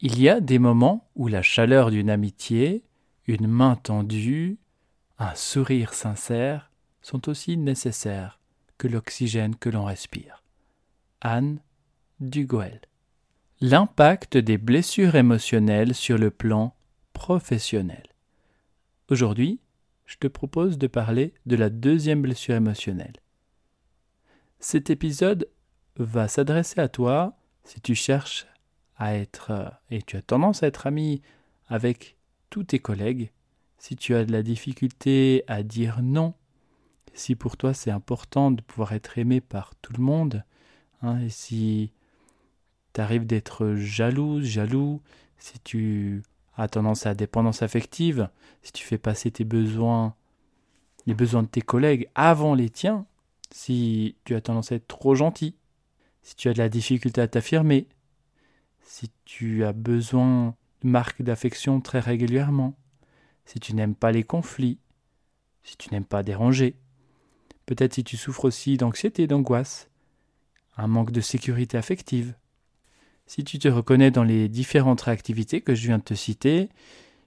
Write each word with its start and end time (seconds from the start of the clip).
Il 0.00 0.20
y 0.20 0.28
a 0.28 0.40
des 0.40 0.60
moments 0.60 1.10
où 1.16 1.26
la 1.26 1.42
chaleur 1.42 1.90
d'une 1.90 2.10
amitié, 2.10 2.84
une 3.26 3.48
main 3.48 3.74
tendue, 3.74 4.58
un 5.18 5.34
sourire 5.34 5.92
sincère 5.92 6.70
sont 7.02 7.28
aussi 7.28 7.56
nécessaires 7.56 8.38
que 8.76 8.86
l'oxygène 8.86 9.56
que 9.56 9.68
l'on 9.68 9.84
respire. 9.84 10.44
Anne 11.20 11.60
Dugoel. 12.20 12.80
L'impact 13.60 14.36
des 14.36 14.56
blessures 14.56 15.16
émotionnelles 15.16 15.94
sur 15.94 16.16
le 16.16 16.30
plan 16.30 16.76
professionnel. 17.12 18.04
Aujourd'hui, 19.10 19.58
je 20.06 20.16
te 20.16 20.28
propose 20.28 20.78
de 20.78 20.86
parler 20.86 21.34
de 21.46 21.56
la 21.56 21.70
deuxième 21.70 22.22
blessure 22.22 22.54
émotionnelle. 22.54 23.16
Cet 24.60 24.90
épisode 24.90 25.48
va 25.96 26.28
s'adresser 26.28 26.80
à 26.80 26.88
toi 26.88 27.36
si 27.64 27.80
tu 27.80 27.96
cherches 27.96 28.46
à 28.98 29.14
être 29.14 29.72
et 29.90 30.02
tu 30.02 30.16
as 30.16 30.22
tendance 30.22 30.62
à 30.62 30.66
être 30.66 30.86
ami 30.86 31.22
avec 31.68 32.16
tous 32.50 32.64
tes 32.64 32.78
collègues, 32.78 33.30
si 33.78 33.96
tu 33.96 34.14
as 34.14 34.24
de 34.24 34.32
la 34.32 34.42
difficulté 34.42 35.44
à 35.46 35.62
dire 35.62 36.00
non, 36.02 36.34
si 37.14 37.34
pour 37.34 37.56
toi 37.56 37.72
c'est 37.74 37.90
important 37.90 38.50
de 38.50 38.60
pouvoir 38.60 38.92
être 38.92 39.18
aimé 39.18 39.40
par 39.40 39.74
tout 39.76 39.92
le 39.92 40.02
monde, 40.02 40.44
hein, 41.02 41.20
et 41.20 41.30
si 41.30 41.92
tu 42.92 43.00
arrives 43.00 43.26
d'être 43.26 43.74
jalouse, 43.76 44.44
jaloux, 44.44 45.00
si 45.38 45.58
tu 45.60 46.22
as 46.56 46.68
tendance 46.68 47.06
à 47.06 47.10
la 47.10 47.14
dépendance 47.14 47.62
affective, 47.62 48.28
si 48.62 48.72
tu 48.72 48.84
fais 48.84 48.98
passer 48.98 49.30
tes 49.30 49.44
besoins, 49.44 50.14
les 51.06 51.14
besoins 51.14 51.44
de 51.44 51.48
tes 51.48 51.62
collègues 51.62 52.08
avant 52.16 52.54
les 52.54 52.68
tiens, 52.68 53.06
si 53.52 54.16
tu 54.24 54.34
as 54.34 54.40
tendance 54.40 54.72
à 54.72 54.74
être 54.74 54.88
trop 54.88 55.14
gentil, 55.14 55.54
si 56.22 56.34
tu 56.34 56.48
as 56.48 56.52
de 56.52 56.58
la 56.58 56.68
difficulté 56.68 57.20
à 57.20 57.28
t'affirmer, 57.28 57.86
si 58.88 59.10
tu 59.26 59.64
as 59.64 59.74
besoin 59.74 60.54
de 60.82 60.88
marques 60.88 61.20
d'affection 61.20 61.82
très 61.82 62.00
régulièrement, 62.00 62.74
si 63.44 63.60
tu 63.60 63.74
n'aimes 63.74 63.94
pas 63.94 64.12
les 64.12 64.24
conflits, 64.24 64.78
si 65.62 65.76
tu 65.76 65.90
n'aimes 65.92 66.06
pas 66.06 66.22
déranger, 66.22 66.74
peut-être 67.66 67.94
si 67.94 68.02
tu 68.02 68.16
souffres 68.16 68.46
aussi 68.46 68.78
d'anxiété, 68.78 69.26
d'angoisse, 69.26 69.90
un 70.78 70.86
manque 70.86 71.10
de 71.10 71.20
sécurité 71.20 71.76
affective. 71.76 72.34
Si 73.26 73.44
tu 73.44 73.58
te 73.58 73.68
reconnais 73.68 74.10
dans 74.10 74.24
les 74.24 74.48
différentes 74.48 75.02
réactivités 75.02 75.60
que 75.60 75.74
je 75.74 75.86
viens 75.86 75.98
de 75.98 76.04
te 76.04 76.14
citer, 76.14 76.70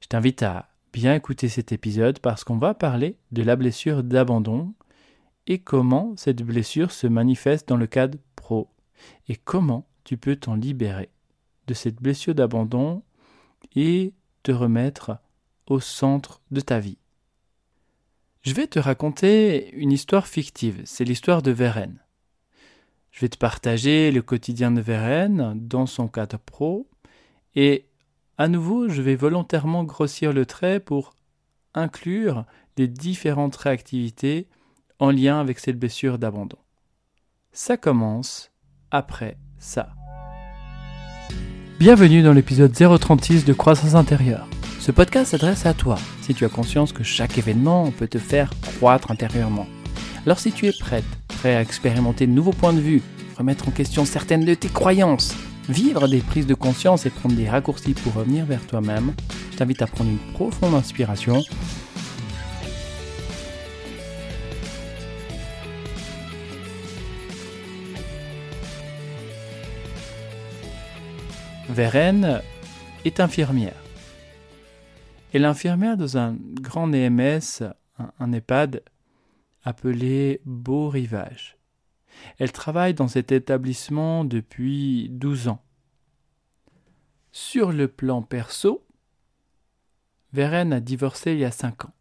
je 0.02 0.08
t'invite 0.08 0.42
à 0.42 0.70
bien 0.92 1.14
écouter 1.14 1.48
cet 1.48 1.72
épisode 1.72 2.18
parce 2.20 2.44
qu'on 2.44 2.58
va 2.58 2.74
parler 2.74 3.18
de 3.32 3.44
la 3.44 3.56
blessure 3.56 4.02
d'abandon 4.04 4.74
et 5.46 5.60
comment 5.60 6.16
cette 6.18 6.42
blessure 6.42 6.92
se 6.92 7.06
manifeste 7.06 7.70
dans 7.70 7.78
le 7.78 7.88
cadre 7.88 8.18
pro 8.36 8.68
et 9.28 9.36
comment 9.36 9.88
tu 10.04 10.18
peux 10.18 10.36
t'en 10.36 10.56
libérer 10.56 11.12
cette 11.74 12.02
blessure 12.02 12.36
d'abandon 12.36 13.04
et 13.76 14.14
te 14.44 14.52
remettre 14.52 15.18
au 15.68 15.80
centre 15.80 16.42
de 16.52 16.62
ta 16.62 16.80
vie. 16.80 16.98
Je 18.42 18.54
vais 18.54 18.68
te 18.68 18.80
raconter 18.80 19.72
une 19.76 19.92
histoire 19.92 20.28
fictive, 20.28 20.82
c'est 20.86 21.04
l'histoire 21.04 21.42
de 21.42 21.52
Vérène. 21.52 22.00
Je 23.12 23.22
vais 23.22 23.30
te 23.30 23.38
partager 23.38 24.12
le 24.12 24.22
quotidien 24.22 24.72
de 24.72 24.82
Vérène 24.82 25.54
dans 25.56 25.86
son 25.86 26.08
cadre 26.08 26.40
pro 26.40 26.88
et 27.56 27.86
à 28.38 28.48
nouveau 28.48 28.90
je 28.90 29.02
vais 29.02 29.16
volontairement 29.16 29.84
grossir 29.84 30.34
le 30.34 30.46
trait 30.46 30.80
pour 30.80 31.14
inclure 31.74 32.46
les 32.78 32.88
différentes 32.88 33.56
réactivités 33.56 34.48
en 35.00 35.12
lien 35.12 35.40
avec 35.40 35.60
cette 35.60 35.80
blessure 35.80 36.18
d'abandon. 36.18 36.58
Ça 37.52 37.78
commence 37.78 38.52
après 38.92 39.38
ça. 39.60 39.94
Bienvenue 41.82 42.22
dans 42.22 42.34
l'épisode 42.34 42.72
036 42.72 43.44
de 43.44 43.54
Croissance 43.54 43.96
intérieure. 43.96 44.48
Ce 44.80 44.92
podcast 44.92 45.32
s'adresse 45.32 45.66
à 45.66 45.74
toi 45.74 45.98
si 46.22 46.36
tu 46.36 46.46
as 46.46 46.48
conscience 46.48 46.94
que 46.94 47.04
chaque 47.04 47.40
événement 47.40 47.90
peut 47.90 48.08
te 48.08 48.20
faire 48.20 48.52
croître 48.62 49.10
intérieurement. 49.10 49.66
Alors 50.24 50.38
si 50.38 50.52
tu 50.52 50.68
es 50.68 50.74
prête, 50.80 51.04
prêt 51.40 51.56
à 51.56 51.62
expérimenter 51.64 52.28
de 52.28 52.34
nouveaux 52.34 52.52
points 52.52 52.74
de 52.74 52.80
vue, 52.80 53.02
remettre 53.36 53.68
en 53.68 53.72
question 53.72 54.06
certaines 54.06 54.46
de 54.46 54.54
tes 54.54 54.68
croyances, 54.68 55.36
vivre 55.70 56.08
des 56.08 56.20
prises 56.20 56.46
de 56.46 56.54
conscience 56.54 57.08
et 57.08 57.10
prendre 57.10 57.34
des 57.34 57.50
raccourcis 57.50 57.96
pour 57.96 58.14
revenir 58.14 58.46
vers 58.46 58.68
toi-même, 58.68 59.14
je 59.52 59.58
t'invite 59.58 59.82
à 59.82 59.88
prendre 59.88 60.12
une 60.12 60.34
profonde 60.34 60.76
inspiration 60.76 61.42
Vérène 71.72 72.42
est 73.06 73.22
infirmière. 73.22 73.82
Elle 75.32 75.44
est 75.44 75.48
infirmière 75.48 75.96
dans 75.96 76.18
un 76.18 76.36
grand 76.36 76.92
EMS, 76.92 77.64
un, 78.20 78.34
EHPAD 78.34 78.84
appelé 79.64 80.42
Beau 80.44 80.90
Rivage. 80.90 81.58
Elle 82.40 82.52
travaille 82.52 82.94
dans 82.94 83.08
cet 83.08 83.32
établissement 83.32 84.26
depuis 84.26 85.08
12 85.12 85.48
ans. 85.48 85.64
Sur 87.32 87.72
le 87.72 87.88
plan 87.88 88.22
perso, 88.22 88.86
Vérène 90.34 90.74
a 90.74 90.82
divorcé 90.82 91.32
il 91.32 91.40
y 91.40 91.46
a 91.46 91.52
5 91.52 91.86
ans. 91.86 91.94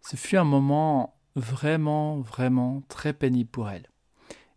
Ce 0.00 0.16
fut 0.16 0.38
un 0.38 0.44
moment 0.44 1.14
vraiment, 1.36 2.20
vraiment 2.20 2.82
très 2.88 3.12
pénible 3.12 3.50
pour 3.50 3.68
elle. 3.68 3.90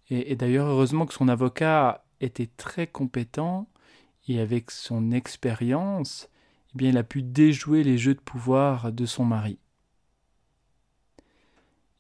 Et, 0.09 0.31
et 0.31 0.35
d'ailleurs, 0.37 0.67
heureusement 0.67 1.05
que 1.05 1.13
son 1.13 1.27
avocat 1.27 2.05
était 2.21 2.49
très 2.57 2.87
compétent 2.87 3.67
et 4.27 4.39
avec 4.39 4.71
son 4.71 5.11
expérience, 5.11 6.29
eh 6.79 6.85
il 6.85 6.97
a 6.97 7.03
pu 7.03 7.21
déjouer 7.21 7.83
les 7.83 7.97
jeux 7.97 8.13
de 8.13 8.19
pouvoir 8.19 8.91
de 8.91 9.05
son 9.05 9.25
mari. 9.25 9.57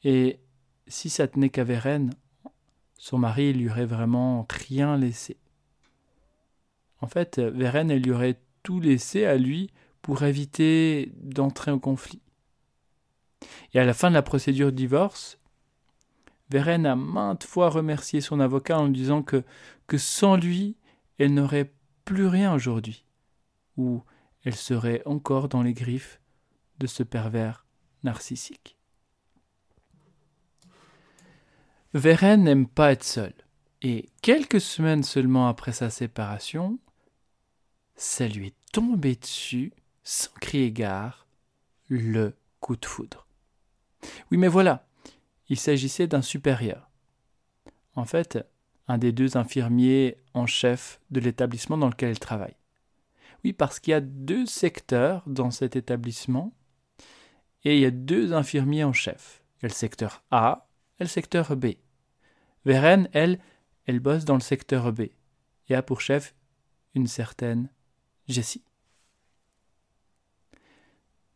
Et 0.03 0.39
si 0.87 1.09
ça 1.09 1.27
tenait 1.27 1.49
qu'à 1.49 1.63
Vérène, 1.63 2.13
son 2.97 3.17
mari 3.17 3.53
lui 3.53 3.69
aurait 3.69 3.85
vraiment 3.85 4.47
rien 4.49 4.97
laissé. 4.97 5.37
En 7.01 7.07
fait, 7.07 7.39
Vérène, 7.39 7.91
elle 7.91 8.03
lui 8.03 8.11
aurait 8.11 8.39
tout 8.63 8.79
laissé 8.79 9.25
à 9.25 9.37
lui 9.37 9.71
pour 10.01 10.23
éviter 10.23 11.11
d'entrer 11.15 11.71
en 11.71 11.79
conflit. 11.79 12.21
Et 13.73 13.79
à 13.79 13.85
la 13.85 13.93
fin 13.93 14.09
de 14.09 14.15
la 14.15 14.21
procédure 14.21 14.67
de 14.67 14.77
divorce, 14.77 15.39
Vérène 16.51 16.85
a 16.85 16.97
maintes 16.97 17.45
fois 17.45 17.69
remercié 17.69 18.19
son 18.19 18.41
avocat 18.41 18.77
en 18.77 18.87
lui 18.87 18.93
disant 18.93 19.23
que, 19.23 19.45
que 19.87 19.97
sans 19.97 20.35
lui, 20.35 20.75
elle 21.17 21.33
n'aurait 21.33 21.71
plus 22.03 22.27
rien 22.27 22.53
aujourd'hui, 22.53 23.05
ou 23.77 24.03
elle 24.43 24.55
serait 24.55 25.01
encore 25.05 25.47
dans 25.47 25.61
les 25.61 25.73
griffes 25.73 26.19
de 26.79 26.87
ce 26.87 27.03
pervers 27.03 27.65
narcissique. 28.03 28.77
Vérène 31.93 32.43
n'aime 32.43 32.67
pas 32.67 32.91
être 32.91 33.05
seule, 33.05 33.33
et 33.81 34.09
quelques 34.21 34.61
semaines 34.61 35.03
seulement 35.03 35.47
après 35.47 35.71
sa 35.71 35.89
séparation, 35.89 36.79
ça 37.95 38.27
lui 38.27 38.47
est 38.47 38.71
tombé 38.73 39.15
dessus, 39.15 39.71
sans 40.03 40.31
crier 40.41 40.73
gare, 40.73 41.27
le 41.87 42.35
coup 42.59 42.75
de 42.75 42.85
foudre. 42.85 43.25
Oui, 44.31 44.37
mais 44.37 44.47
voilà, 44.49 44.85
il 45.51 45.59
s'agissait 45.59 46.07
d'un 46.07 46.21
supérieur. 46.21 46.89
En 47.95 48.05
fait, 48.05 48.39
un 48.87 48.97
des 48.97 49.11
deux 49.11 49.35
infirmiers 49.35 50.15
en 50.33 50.47
chef 50.47 51.01
de 51.11 51.19
l'établissement 51.19 51.77
dans 51.77 51.89
lequel 51.89 52.11
elle 52.11 52.19
travaille. 52.19 52.55
Oui, 53.43 53.51
parce 53.51 53.81
qu'il 53.81 53.91
y 53.91 53.93
a 53.93 53.99
deux 53.99 54.45
secteurs 54.45 55.23
dans 55.27 55.51
cet 55.51 55.75
établissement 55.75 56.53
et 57.65 57.75
il 57.75 57.81
y 57.81 57.85
a 57.85 57.91
deux 57.91 58.31
infirmiers 58.31 58.85
en 58.85 58.93
chef. 58.93 59.43
Il 59.57 59.63
y 59.63 59.65
a 59.65 59.67
le 59.67 59.73
secteur 59.73 60.23
A 60.31 60.69
et 60.99 61.03
le 61.03 61.09
secteur 61.09 61.57
B. 61.57 61.71
Vérène, 62.63 63.09
elle, 63.11 63.37
elle 63.87 63.99
bosse 63.99 64.23
dans 64.23 64.35
le 64.35 64.39
secteur 64.39 64.93
B 64.93 65.01
et 65.67 65.75
a 65.75 65.83
pour 65.83 65.99
chef 65.99 66.33
une 66.95 67.07
certaine 67.07 67.69
Jessie. 68.29 68.63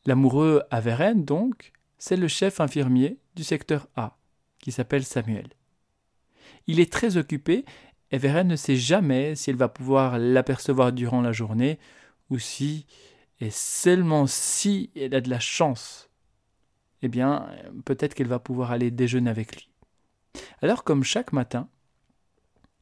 L'amoureux 0.05 0.63
à 0.71 0.79
Vérène, 0.79 1.25
donc, 1.25 1.73
c'est 1.97 2.15
le 2.15 2.29
chef 2.29 2.61
infirmier 2.61 3.19
du 3.35 3.43
secteur 3.43 3.87
A, 3.95 4.17
qui 4.59 4.71
s'appelle 4.71 5.03
Samuel. 5.03 5.47
Il 6.67 6.79
est 6.79 6.91
très 6.91 7.17
occupé 7.17 7.65
et 8.11 8.17
Vérène 8.17 8.47
ne 8.47 8.55
sait 8.55 8.75
jamais 8.75 9.35
si 9.35 9.49
elle 9.49 9.55
va 9.55 9.69
pouvoir 9.69 10.17
l'apercevoir 10.17 10.93
durant 10.93 11.21
la 11.21 11.31
journée 11.31 11.79
ou 12.29 12.39
si, 12.39 12.85
et 13.39 13.49
seulement 13.49 14.27
si 14.27 14.91
elle 14.95 15.13
a 15.15 15.21
de 15.21 15.29
la 15.29 15.39
chance, 15.39 16.09
eh 17.01 17.07
bien, 17.07 17.49
peut-être 17.83 18.13
qu'elle 18.13 18.27
va 18.27 18.39
pouvoir 18.39 18.71
aller 18.71 18.89
déjeuner 18.89 19.29
avec 19.29 19.55
lui. 19.55 19.69
Alors, 20.61 20.83
comme 20.83 21.03
chaque 21.03 21.33
matin, 21.33 21.69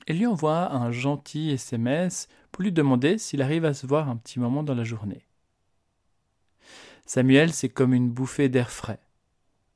elle 0.07 0.17
lui 0.17 0.27
envoie 0.27 0.71
un 0.71 0.91
gentil 0.91 1.51
SMS 1.51 2.27
pour 2.51 2.63
lui 2.63 2.71
demander 2.71 3.17
s'il 3.17 3.41
arrive 3.41 3.65
à 3.65 3.73
se 3.73 3.88
voir 3.88 4.09
un 4.09 4.17
petit 4.17 4.39
moment 4.39 4.63
dans 4.63 4.75
la 4.75 4.83
journée. 4.83 5.25
Samuel, 7.05 7.51
c'est 7.51 7.69
comme 7.69 7.94
une 7.94 8.09
bouffée 8.09 8.50
d'air 8.50 8.69
frais 8.69 9.02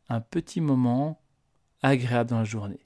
un 0.09 0.21
petit 0.21 0.61
moment 0.61 1.19
agréable 1.81 2.29
dans 2.29 2.39
la 2.39 2.43
journée. 2.43 2.79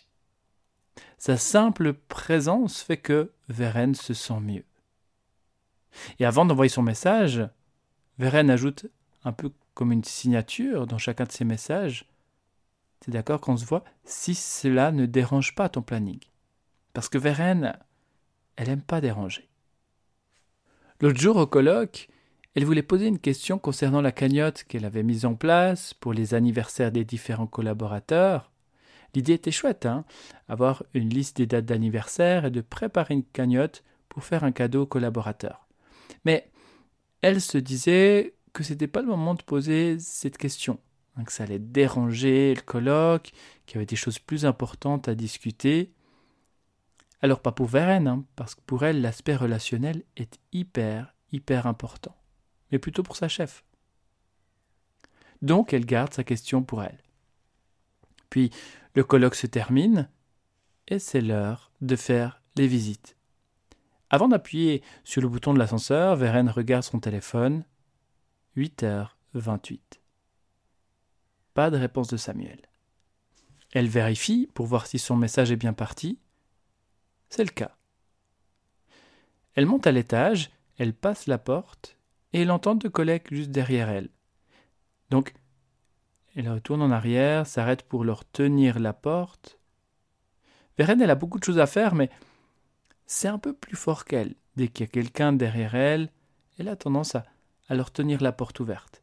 Sa 1.17 1.37
simple 1.37 1.93
présence 1.93 2.81
fait 2.81 2.97
que 2.97 3.31
Vérène 3.47 3.95
se 3.95 4.13
sent 4.13 4.39
mieux. 4.39 4.65
Et 6.19 6.25
avant 6.25 6.45
d'envoyer 6.45 6.69
son 6.69 6.81
message, 6.81 7.47
Veren 8.17 8.49
ajoute 8.49 8.87
un 9.23 9.31
peu 9.31 9.51
comme 9.73 9.91
une 9.91 10.03
signature 10.03 10.87
dans 10.87 10.97
chacun 10.97 11.25
de 11.25 11.31
ses 11.31 11.45
messages. 11.45 12.09
C'est 13.03 13.11
d'accord 13.11 13.41
qu'on 13.41 13.57
se 13.57 13.65
voit 13.65 13.83
si 14.03 14.35
cela 14.35 14.91
ne 14.91 15.05
dérange 15.05 15.55
pas 15.55 15.69
ton 15.69 15.81
planning? 15.81 16.19
Parce 16.93 17.09
que 17.09 17.17
Veren, 17.17 17.77
elle 18.55 18.69
aime 18.69 18.81
pas 18.81 19.01
déranger. 19.01 19.49
L'autre 20.99 21.19
jour 21.19 21.37
au 21.37 21.47
colloque, 21.47 22.09
elle 22.55 22.65
voulait 22.65 22.83
poser 22.83 23.07
une 23.07 23.19
question 23.19 23.57
concernant 23.57 24.01
la 24.01 24.11
cagnotte 24.11 24.65
qu'elle 24.65 24.85
avait 24.85 25.03
mise 25.03 25.25
en 25.25 25.35
place 25.35 25.93
pour 25.93 26.13
les 26.13 26.33
anniversaires 26.33 26.91
des 26.91 27.05
différents 27.05 27.47
collaborateurs. 27.47 28.51
L'idée 29.13 29.33
était 29.33 29.51
chouette, 29.51 29.85
hein 29.85 30.05
Avoir 30.47 30.83
une 30.93 31.09
liste 31.09 31.37
des 31.37 31.45
dates 31.45 31.65
d'anniversaire 31.65 32.45
et 32.45 32.51
de 32.51 32.61
préparer 32.61 33.13
une 33.13 33.23
cagnotte 33.23 33.83
pour 34.09 34.23
faire 34.25 34.43
un 34.43 34.51
cadeau 34.51 34.83
aux 34.83 34.87
collaborateurs. 34.87 35.67
Mais 36.25 36.49
elle 37.21 37.39
se 37.39 37.57
disait 37.57 38.33
que 38.53 38.63
c'était 38.63 38.87
pas 38.87 39.01
le 39.01 39.07
moment 39.07 39.33
de 39.33 39.43
poser 39.43 39.97
cette 39.99 40.37
question, 40.37 40.79
hein, 41.15 41.23
que 41.23 41.31
ça 41.31 41.43
allait 41.43 41.59
déranger 41.59 42.53
le 42.53 42.61
colloque, 42.61 43.31
qu'il 43.65 43.75
y 43.75 43.77
avait 43.77 43.85
des 43.85 43.95
choses 43.95 44.19
plus 44.19 44.45
importantes 44.45 45.07
à 45.07 45.15
discuter. 45.15 45.93
Alors 47.21 47.39
pas 47.39 47.53
pour 47.53 47.67
Veren, 47.67 48.07
hein, 48.07 48.25
parce 48.35 48.55
que 48.55 48.61
pour 48.65 48.83
elle 48.83 49.01
l'aspect 49.01 49.35
relationnel 49.35 50.03
est 50.17 50.39
hyper, 50.51 51.15
hyper 51.31 51.67
important, 51.67 52.15
mais 52.71 52.79
plutôt 52.79 53.03
pour 53.03 53.15
sa 53.15 53.27
chef. 53.27 53.63
Donc 55.41 55.73
elle 55.73 55.85
garde 55.85 56.13
sa 56.13 56.23
question 56.23 56.63
pour 56.63 56.83
elle. 56.83 56.99
Puis 58.29 58.51
le 58.95 59.03
colloque 59.03 59.35
se 59.35 59.47
termine, 59.47 60.09
et 60.87 60.99
c'est 60.99 61.21
l'heure 61.21 61.71
de 61.81 61.95
faire 61.95 62.41
les 62.55 62.67
visites. 62.67 63.15
Avant 64.09 64.27
d'appuyer 64.27 64.83
sur 65.03 65.21
le 65.21 65.29
bouton 65.29 65.53
de 65.53 65.59
l'ascenseur, 65.59 66.15
Veren 66.15 66.49
regarde 66.49 66.83
son 66.83 66.99
téléphone. 66.99 67.63
8h28. 68.57 69.79
Pas 71.53 71.69
de 71.69 71.77
réponse 71.77 72.09
de 72.09 72.17
Samuel. 72.17 72.59
Elle 73.71 73.87
vérifie 73.87 74.49
pour 74.53 74.65
voir 74.65 74.85
si 74.87 74.99
son 74.99 75.15
message 75.15 75.51
est 75.51 75.55
bien 75.57 75.71
parti. 75.71 76.19
C'est 77.29 77.45
le 77.45 77.51
cas. 77.51 77.77
Elle 79.55 79.65
monte 79.65 79.87
à 79.87 79.93
l'étage, 79.93 80.51
elle 80.77 80.93
passe 80.93 81.27
la 81.27 81.37
porte 81.37 81.97
et 82.33 82.41
elle 82.41 82.51
entend 82.51 82.75
deux 82.75 82.89
collègues 82.89 83.27
juste 83.31 83.51
derrière 83.51 83.89
elle. 83.89 84.09
Donc, 85.09 85.33
elle 86.35 86.49
retourne 86.49 86.81
en 86.81 86.91
arrière, 86.91 87.45
s'arrête 87.45 87.83
pour 87.83 88.03
leur 88.03 88.25
tenir 88.25 88.79
la 88.79 88.93
porte. 88.93 89.59
Vérène, 90.77 91.01
elle 91.01 91.09
a 91.09 91.15
beaucoup 91.15 91.39
de 91.39 91.43
choses 91.43 91.59
à 91.59 91.67
faire, 91.67 91.93
mais 91.93 92.09
c'est 93.05 93.27
un 93.27 93.37
peu 93.37 93.53
plus 93.53 93.75
fort 93.75 94.05
qu'elle. 94.05 94.35
Dès 94.55 94.69
qu'il 94.69 94.85
y 94.85 94.89
a 94.89 94.91
quelqu'un 94.91 95.33
derrière 95.33 95.75
elle, 95.75 96.09
elle 96.57 96.69
a 96.69 96.75
tendance 96.75 97.15
à, 97.15 97.25
leur 97.69 97.91
tenir 97.91 98.21
la 98.21 98.31
porte 98.31 98.59
ouverte. 98.59 99.01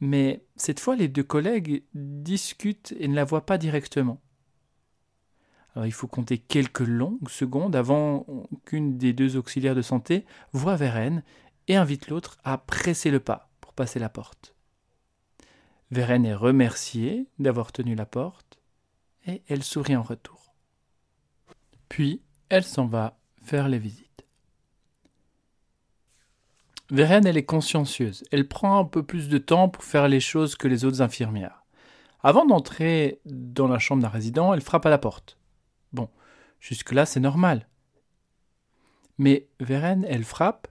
Mais 0.00 0.44
cette 0.56 0.80
fois, 0.80 0.94
les 0.94 1.08
deux 1.08 1.24
collègues 1.24 1.84
discutent 1.94 2.94
et 2.98 3.08
ne 3.08 3.14
la 3.14 3.24
voient 3.24 3.46
pas 3.46 3.58
directement. 3.58 4.20
Alors 5.74 5.86
il 5.86 5.92
faut 5.92 6.06
compter 6.06 6.38
quelques 6.38 6.80
longues 6.80 7.28
secondes 7.28 7.74
avant 7.74 8.26
qu'une 8.64 8.96
des 8.96 9.12
deux 9.12 9.36
auxiliaires 9.36 9.74
de 9.74 9.82
santé 9.82 10.24
voit 10.52 10.76
Vérène 10.76 11.24
et 11.68 11.76
invite 11.76 12.08
l'autre 12.08 12.38
à 12.44 12.58
presser 12.58 13.10
le 13.10 13.20
pas 13.20 13.48
pour 13.60 13.72
passer 13.72 13.98
la 13.98 14.08
porte. 14.08 14.54
Vérène 15.90 16.26
est 16.26 16.34
remerciée 16.34 17.28
d'avoir 17.38 17.72
tenu 17.72 17.94
la 17.94 18.06
porte 18.06 18.58
et 19.26 19.42
elle 19.48 19.62
sourit 19.62 19.96
en 19.96 20.02
retour. 20.02 20.54
Puis 21.88 22.22
elle 22.48 22.64
s'en 22.64 22.86
va 22.86 23.18
faire 23.42 23.68
les 23.68 23.78
visites. 23.78 24.26
Vérène, 26.90 27.26
elle 27.26 27.36
est 27.36 27.44
consciencieuse. 27.44 28.24
Elle 28.30 28.46
prend 28.46 28.78
un 28.78 28.84
peu 28.84 29.02
plus 29.02 29.28
de 29.28 29.38
temps 29.38 29.68
pour 29.68 29.84
faire 29.84 30.08
les 30.08 30.20
choses 30.20 30.54
que 30.54 30.68
les 30.68 30.84
autres 30.84 31.00
infirmières. 31.00 31.64
Avant 32.22 32.44
d'entrer 32.44 33.20
dans 33.24 33.68
la 33.68 33.78
chambre 33.78 34.02
d'un 34.02 34.08
résident, 34.08 34.52
elle 34.52 34.60
frappe 34.60 34.86
à 34.86 34.90
la 34.90 34.98
porte. 34.98 35.38
Bon, 35.92 36.08
jusque-là, 36.60 37.06
c'est 37.06 37.20
normal. 37.20 37.68
Mais 39.18 39.48
Vérène, 39.60 40.04
elle 40.08 40.24
frappe, 40.24 40.68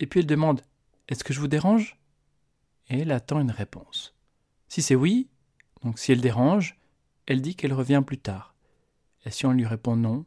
et 0.00 0.06
puis 0.06 0.20
elle 0.20 0.26
demande 0.26 0.62
Est-ce 1.08 1.24
que 1.24 1.32
je 1.32 1.40
vous 1.40 1.48
dérange? 1.48 1.98
Et 2.88 3.00
elle 3.00 3.12
attend 3.12 3.40
une 3.40 3.50
réponse. 3.50 4.14
Si 4.68 4.82
c'est 4.82 4.94
oui, 4.94 5.28
donc 5.82 5.98
si 5.98 6.12
elle 6.12 6.20
dérange, 6.20 6.78
elle 7.26 7.42
dit 7.42 7.54
qu'elle 7.54 7.74
revient 7.74 8.02
plus 8.04 8.18
tard. 8.18 8.54
Et 9.24 9.30
si 9.30 9.46
on 9.46 9.52
lui 9.52 9.66
répond 9.66 9.96
non, 9.96 10.24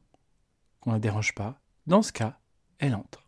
qu'on 0.80 0.92
ne 0.92 0.96
la 0.96 1.00
dérange 1.00 1.34
pas, 1.34 1.60
dans 1.88 2.02
ce 2.02 2.12
cas, 2.12 2.40
elle 2.80 2.96
entre. 2.96 3.28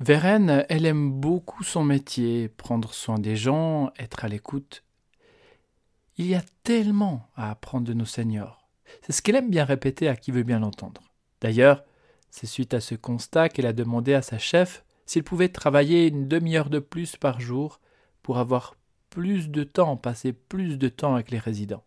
Vérène, 0.00 0.64
elle 0.68 0.86
aime 0.86 1.12
beaucoup 1.12 1.62
son 1.62 1.84
métier, 1.84 2.48
prendre 2.48 2.94
soin 2.94 3.18
des 3.18 3.36
gens, 3.36 3.92
être 3.98 4.24
à 4.24 4.28
l'écoute. 4.28 4.82
Il 6.16 6.26
y 6.26 6.34
a 6.34 6.42
tellement 6.64 7.28
à 7.36 7.50
apprendre 7.50 7.86
de 7.86 7.94
nos 7.94 8.06
seniors. 8.06 8.68
C'est 9.02 9.12
ce 9.12 9.22
qu'elle 9.22 9.36
aime 9.36 9.50
bien 9.50 9.64
répéter 9.64 10.08
à 10.08 10.16
qui 10.16 10.30
veut 10.30 10.42
bien 10.42 10.58
l'entendre. 10.58 11.12
D'ailleurs, 11.40 11.84
c'est 12.30 12.46
suite 12.46 12.74
à 12.74 12.80
ce 12.80 12.94
constat 12.94 13.48
qu'elle 13.48 13.66
a 13.66 13.72
demandé 13.72 14.14
à 14.14 14.22
sa 14.22 14.38
chef 14.38 14.84
s'il 15.10 15.24
pouvait 15.24 15.48
travailler 15.48 16.06
une 16.06 16.28
demi-heure 16.28 16.70
de 16.70 16.78
plus 16.78 17.16
par 17.16 17.40
jour 17.40 17.80
pour 18.22 18.38
avoir 18.38 18.76
plus 19.10 19.50
de 19.50 19.64
temps, 19.64 19.96
passer 19.96 20.32
plus 20.32 20.78
de 20.78 20.88
temps 20.88 21.14
avec 21.14 21.32
les 21.32 21.40
résidents, 21.40 21.82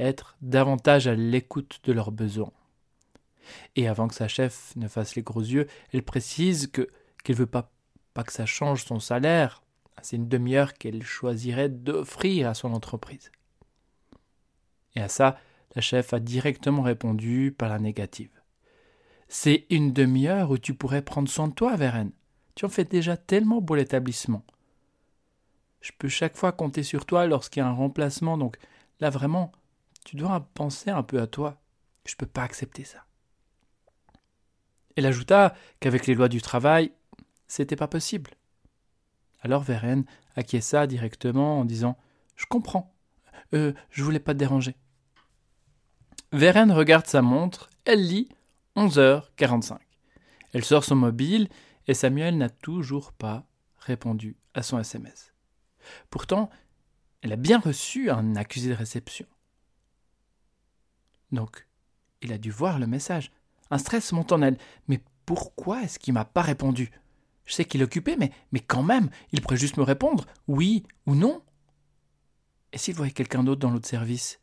être 0.00 0.36
davantage 0.42 1.06
à 1.06 1.14
l'écoute 1.14 1.78
de 1.84 1.92
leurs 1.92 2.10
besoins. 2.10 2.50
Et 3.76 3.86
avant 3.86 4.08
que 4.08 4.16
sa 4.16 4.26
chef 4.26 4.74
ne 4.74 4.88
fasse 4.88 5.14
les 5.14 5.22
gros 5.22 5.42
yeux, 5.42 5.68
elle 5.92 6.02
précise 6.02 6.66
que 6.66 6.88
qu'elle 7.22 7.36
veut 7.36 7.46
pas, 7.46 7.70
que 8.14 8.32
ça 8.32 8.46
change 8.46 8.84
son 8.84 8.98
salaire. 8.98 9.62
C'est 10.02 10.16
une 10.16 10.28
demi-heure 10.28 10.74
qu'elle 10.74 11.04
choisirait 11.04 11.68
d'offrir 11.68 12.48
à 12.48 12.54
son 12.54 12.74
entreprise. 12.74 13.30
Et 14.96 15.00
à 15.00 15.08
ça, 15.08 15.38
la 15.76 15.82
chef 15.82 16.12
a 16.12 16.18
directement 16.18 16.82
répondu 16.82 17.54
par 17.56 17.68
la 17.68 17.78
négative. 17.78 18.32
C'est 19.28 19.66
une 19.70 19.92
demi-heure 19.92 20.50
où 20.50 20.58
tu 20.58 20.74
pourrais 20.74 21.02
prendre 21.02 21.28
soin 21.28 21.46
de 21.46 21.54
toi, 21.54 21.76
Vérène. 21.76 22.10
Tu 22.54 22.64
en 22.64 22.68
fais 22.68 22.84
déjà 22.84 23.16
tellement 23.16 23.60
beau 23.60 23.74
l'établissement. 23.74 24.44
Je 25.80 25.92
peux 25.98 26.08
chaque 26.08 26.36
fois 26.36 26.52
compter 26.52 26.82
sur 26.82 27.04
toi 27.04 27.26
lorsqu'il 27.26 27.60
y 27.60 27.62
a 27.62 27.68
un 27.68 27.72
remplacement, 27.72 28.38
donc 28.38 28.56
là 29.00 29.10
vraiment, 29.10 29.52
tu 30.04 30.16
dois 30.16 30.48
penser 30.54 30.90
un 30.90 31.02
peu 31.02 31.20
à 31.20 31.26
toi. 31.26 31.60
Je 32.06 32.14
ne 32.14 32.16
peux 32.16 32.26
pas 32.26 32.42
accepter 32.42 32.84
ça. 32.84 33.04
Elle 34.96 35.06
ajouta 35.06 35.54
qu'avec 35.80 36.06
les 36.06 36.14
lois 36.14 36.28
du 36.28 36.40
travail, 36.40 36.92
c'était 37.46 37.76
pas 37.76 37.88
possible. 37.88 38.30
Alors 39.40 39.62
Vérène 39.62 40.04
acquiesça 40.36 40.86
directement 40.86 41.60
en 41.60 41.64
disant 41.64 41.98
Je 42.36 42.46
comprends. 42.46 42.94
Euh, 43.52 43.72
je 43.90 44.02
voulais 44.02 44.20
pas 44.20 44.32
te 44.32 44.38
déranger. 44.38 44.76
Vérène 46.32 46.72
regarde 46.72 47.06
sa 47.06 47.22
montre, 47.22 47.70
elle 47.84 48.06
lit 48.06 48.28
11h45. 48.76 49.76
Elle 50.52 50.64
sort 50.64 50.84
son 50.84 50.96
mobile 50.96 51.48
et 51.86 51.94
Samuel 51.94 52.38
n'a 52.38 52.50
toujours 52.50 53.12
pas 53.12 53.46
répondu 53.78 54.36
à 54.54 54.62
son 54.62 54.78
SMS. 54.78 55.32
Pourtant, 56.10 56.50
elle 57.22 57.32
a 57.32 57.36
bien 57.36 57.58
reçu 57.58 58.10
un 58.10 58.36
accusé 58.36 58.70
de 58.70 58.74
réception. 58.74 59.26
Donc, 61.32 61.66
il 62.22 62.32
a 62.32 62.38
dû 62.38 62.50
voir 62.50 62.78
le 62.78 62.86
message. 62.86 63.32
Un 63.70 63.78
stress 63.78 64.12
monte 64.12 64.32
en 64.32 64.42
elle. 64.42 64.58
Mais 64.88 65.00
pourquoi 65.26 65.82
est-ce 65.82 65.98
qu'il 65.98 66.14
m'a 66.14 66.24
pas 66.24 66.42
répondu? 66.42 66.90
Je 67.44 67.54
sais 67.54 67.64
qu'il 67.64 67.80
est 67.82 67.84
occupé, 67.84 68.16
mais, 68.16 68.32
mais 68.52 68.60
quand 68.60 68.82
même, 68.82 69.10
il 69.32 69.42
pourrait 69.42 69.56
juste 69.56 69.76
me 69.76 69.82
répondre 69.82 70.26
oui 70.48 70.84
ou 71.06 71.14
non. 71.14 71.42
Et 72.72 72.78
s'il 72.78 72.94
voyait 72.94 73.12
quelqu'un 73.12 73.44
d'autre 73.44 73.60
dans 73.60 73.70
l'autre 73.70 73.88
service? 73.88 74.40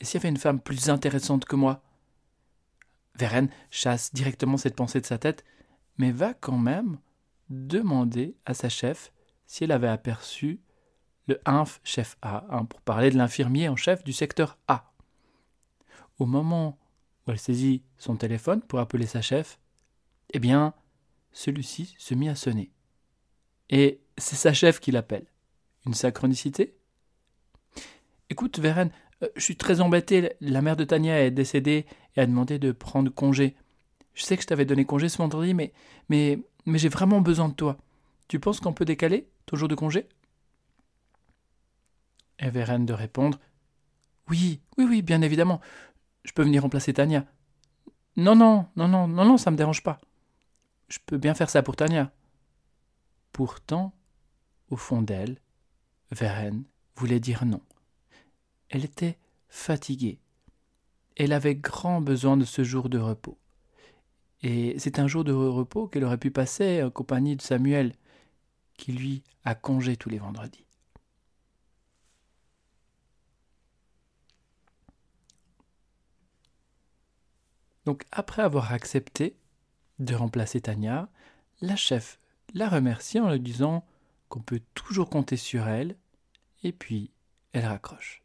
Et 0.00 0.04
s'il 0.04 0.18
y 0.18 0.22
avait 0.22 0.28
une 0.28 0.36
femme 0.36 0.60
plus 0.60 0.90
intéressante 0.90 1.44
que 1.44 1.56
moi? 1.56 1.82
Vérène 3.18 3.48
chasse 3.70 4.12
directement 4.12 4.58
cette 4.58 4.76
pensée 4.76 5.00
de 5.00 5.06
sa 5.06 5.18
tête, 5.18 5.44
mais 5.98 6.10
va 6.10 6.34
quand 6.34 6.58
même 6.58 6.98
demander 7.48 8.36
à 8.44 8.54
sa 8.54 8.68
chef 8.68 9.12
si 9.46 9.64
elle 9.64 9.72
avait 9.72 9.88
aperçu 9.88 10.60
le 11.26 11.40
inf 11.44 11.80
chef 11.84 12.16
A, 12.22 12.46
hein, 12.50 12.64
pour 12.64 12.80
parler 12.80 13.10
de 13.10 13.16
l'infirmier 13.16 13.68
en 13.68 13.76
chef 13.76 14.04
du 14.04 14.12
secteur 14.12 14.58
A. 14.68 14.92
Au 16.18 16.26
moment 16.26 16.78
où 17.26 17.30
elle 17.30 17.38
saisit 17.38 17.82
son 17.98 18.16
téléphone 18.16 18.62
pour 18.62 18.78
appeler 18.78 19.06
sa 19.06 19.22
chef, 19.22 19.58
eh 20.32 20.38
bien, 20.38 20.74
celui-ci 21.32 21.94
se 21.98 22.14
mit 22.14 22.28
à 22.28 22.34
sonner. 22.34 22.70
Et 23.70 24.00
c'est 24.16 24.36
sa 24.36 24.52
chef 24.52 24.80
qui 24.80 24.92
l'appelle. 24.92 25.26
Une 25.84 25.94
synchronicité? 25.94 26.76
Écoute, 28.30 28.58
Vérène, 28.58 28.90
euh, 29.22 29.28
je 29.36 29.42
suis 29.42 29.56
très 29.56 29.80
embêté. 29.80 30.32
La 30.40 30.62
mère 30.62 30.76
de 30.76 30.84
Tania 30.84 31.22
est 31.24 31.30
décédée 31.30 31.86
et 32.16 32.20
a 32.20 32.26
demandé 32.26 32.58
de 32.58 32.72
prendre 32.72 33.10
congé. 33.10 33.56
Je 34.16 34.24
sais 34.24 34.36
que 34.36 34.42
je 34.42 34.48
t'avais 34.48 34.64
donné 34.64 34.86
congé 34.86 35.10
ce 35.10 35.18
vendredi, 35.18 35.52
mais, 35.52 35.72
mais, 36.08 36.38
j'ai 36.66 36.88
vraiment 36.88 37.20
besoin 37.20 37.50
de 37.50 37.54
toi. 37.54 37.76
Tu 38.28 38.40
penses 38.40 38.60
qu'on 38.60 38.72
peut 38.72 38.86
décaler 38.86 39.28
ton 39.44 39.56
jour 39.56 39.68
de 39.68 39.74
congé? 39.74 40.08
Et 42.38 42.48
Vérène 42.48 42.86
de 42.86 42.94
répondre 42.94 43.38
Oui, 44.28 44.60
oui, 44.78 44.86
oui, 44.88 45.02
bien 45.02 45.20
évidemment. 45.20 45.60
Je 46.24 46.32
peux 46.32 46.42
venir 46.42 46.62
remplacer 46.62 46.94
Tania. 46.94 47.26
Non, 48.16 48.34
non, 48.34 48.66
non, 48.74 48.88
non, 48.88 49.06
non, 49.06 49.24
non, 49.26 49.36
ça 49.36 49.50
me 49.50 49.56
dérange 49.56 49.82
pas. 49.82 50.00
je 50.88 50.98
peux 51.04 51.18
bien 51.18 51.34
faire 51.34 51.50
ça 51.50 51.62
pour 51.62 51.76
Tania. 51.76 52.10
Pourtant, 53.32 53.92
au 54.70 54.76
fond 54.76 55.02
d'elle, 55.02 55.38
Vérène 56.10 56.64
voulait 56.96 57.20
dire 57.20 57.44
non. 57.44 57.60
Elle 58.70 58.86
était 58.86 59.18
fatiguée. 59.50 60.18
Elle 61.16 61.34
avait 61.34 61.54
grand 61.54 62.00
besoin 62.00 62.38
de 62.38 62.46
ce 62.46 62.64
jour 62.64 62.88
de 62.88 62.98
repos. 62.98 63.38
Et 64.48 64.78
c'est 64.78 65.00
un 65.00 65.08
jour 65.08 65.24
de 65.24 65.32
repos 65.32 65.88
qu'elle 65.88 66.04
aurait 66.04 66.18
pu 66.18 66.30
passer 66.30 66.80
en 66.80 66.88
compagnie 66.88 67.34
de 67.34 67.42
Samuel, 67.42 67.96
qui 68.76 68.92
lui 68.92 69.24
a 69.42 69.56
congé 69.56 69.96
tous 69.96 70.08
les 70.08 70.20
vendredis. 70.20 70.64
Donc 77.86 78.04
après 78.12 78.42
avoir 78.42 78.72
accepté 78.72 79.36
de 79.98 80.14
remplacer 80.14 80.60
Tania, 80.60 81.08
la 81.60 81.74
chef 81.74 82.20
la 82.54 82.68
remercie 82.68 83.18
en 83.18 83.32
lui 83.32 83.40
disant 83.40 83.84
qu'on 84.28 84.42
peut 84.42 84.62
toujours 84.74 85.10
compter 85.10 85.36
sur 85.36 85.66
elle, 85.66 85.96
et 86.62 86.70
puis 86.70 87.10
elle 87.50 87.66
raccroche. 87.66 88.22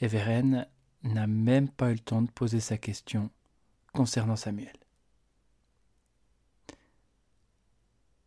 Everen 0.00 0.66
n'a 1.04 1.28
même 1.28 1.68
pas 1.68 1.90
eu 1.90 1.94
le 1.94 2.00
temps 2.00 2.22
de 2.22 2.30
poser 2.32 2.58
sa 2.58 2.76
question 2.76 3.30
concernant 3.92 4.36
Samuel. 4.36 4.76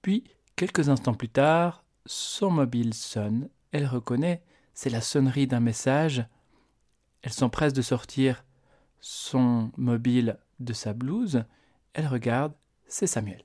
Puis, 0.01 0.23
quelques 0.55 0.89
instants 0.89 1.13
plus 1.13 1.29
tard, 1.29 1.85
son 2.05 2.49
mobile 2.49 2.93
sonne, 2.93 3.49
elle 3.71 3.87
reconnaît, 3.87 4.43
c'est 4.73 4.89
la 4.89 5.01
sonnerie 5.01 5.47
d'un 5.47 5.59
message, 5.59 6.25
elle 7.21 7.33
s'empresse 7.33 7.73
de 7.73 7.81
sortir 7.81 8.43
son 8.99 9.71
mobile 9.77 10.37
de 10.59 10.73
sa 10.73 10.93
blouse, 10.93 11.43
elle 11.93 12.07
regarde, 12.07 12.53
c'est 12.87 13.07
Samuel. 13.07 13.43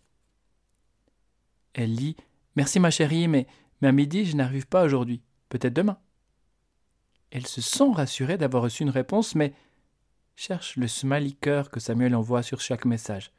Elle 1.75 1.95
lit 1.95 2.17
Merci 2.57 2.81
ma 2.81 2.91
chérie, 2.91 3.29
mais, 3.29 3.47
mais 3.81 3.89
à 3.89 3.93
midi 3.93 4.25
je 4.25 4.35
n'arrive 4.35 4.67
pas 4.67 4.83
aujourd'hui, 4.85 5.23
peut-être 5.49 5.75
demain. 5.75 5.99
Elle 7.31 7.47
se 7.47 7.61
sent 7.61 7.93
rassurée 7.93 8.37
d'avoir 8.37 8.65
reçu 8.65 8.83
une 8.83 8.91
réponse, 8.91 9.37
mais 9.37 9.53
cherche 10.39 10.77
le 10.77 10.87
smiley 10.87 11.33
que 11.33 11.81
Samuel 11.81 12.15
envoie 12.15 12.45
sur 12.45 12.61
chaque 12.61 12.85
message. 12.85 13.33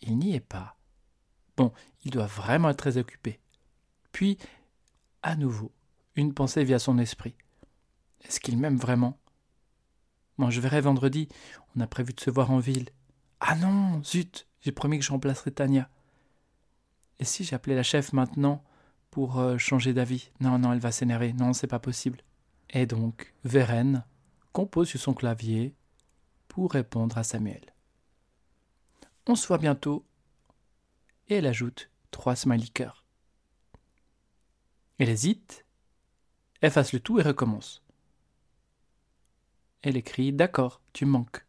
Il 0.00 0.16
n'y 0.16 0.36
est 0.36 0.40
pas. 0.40 0.76
Bon, 1.56 1.72
il 2.04 2.12
doit 2.12 2.26
vraiment 2.26 2.70
être 2.70 2.76
très 2.76 2.98
occupé. 2.98 3.40
Puis, 4.12 4.38
à 5.24 5.34
nouveau, 5.34 5.72
une 6.14 6.34
pensée 6.34 6.62
vient 6.62 6.76
à 6.76 6.78
son 6.78 6.98
esprit. 6.98 7.34
Est-ce 8.24 8.38
qu'il 8.38 8.58
m'aime 8.58 8.76
vraiment? 8.76 9.18
Moi, 10.38 10.50
je 10.50 10.60
verrai 10.60 10.80
vendredi. 10.80 11.28
On 11.74 11.80
a 11.80 11.88
prévu 11.88 12.12
de 12.12 12.20
se 12.20 12.30
voir 12.30 12.52
en 12.52 12.60
ville. 12.60 12.90
Ah 13.40 13.56
non, 13.56 14.00
zut, 14.04 14.46
j'ai 14.60 14.72
promis 14.72 15.00
que 15.00 15.04
je 15.04 15.10
remplacerai 15.10 15.50
Tania. 15.50 15.90
Et 17.18 17.24
si 17.24 17.42
j'appelais 17.42 17.74
la 17.74 17.82
chef 17.82 18.12
maintenant 18.12 18.62
pour 19.10 19.40
euh, 19.40 19.58
changer 19.58 19.92
d'avis? 19.92 20.30
Non, 20.38 20.60
non, 20.60 20.72
elle 20.72 20.78
va 20.78 20.92
s'énerver. 20.92 21.32
Non, 21.32 21.52
c'est 21.54 21.66
pas 21.66 21.80
possible. 21.80 22.20
Et 22.70 22.86
donc, 22.86 23.34
Vérène 23.42 24.04
compose 24.52 24.88
sur 24.88 25.00
son 25.00 25.12
clavier 25.12 25.74
pour 26.56 26.72
répondre 26.72 27.18
à 27.18 27.22
Samuel. 27.22 27.74
On 29.26 29.34
se 29.34 29.46
voit 29.46 29.58
bientôt. 29.58 30.06
Et 31.28 31.34
elle 31.34 31.46
ajoute 31.46 31.90
trois 32.10 32.34
smiley 32.34 32.68
cœurs. 32.68 33.04
Elle 34.96 35.10
hésite, 35.10 35.66
efface 36.62 36.94
le 36.94 37.00
tout 37.00 37.20
et 37.20 37.22
recommence. 37.22 37.82
Elle 39.82 39.98
écrit 39.98 40.32
D'accord, 40.32 40.80
tu 40.94 41.04
manques. 41.04 41.44